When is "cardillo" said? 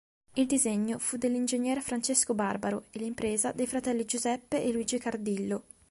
4.97-5.63